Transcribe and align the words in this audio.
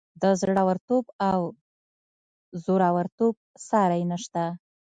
د 0.21 0.23
زړه 0.41 0.61
ورتوب 0.69 1.03
او 1.31 1.39
زورورتوب 2.63 3.35
ساری 3.67 4.03
نشته. 4.11 4.43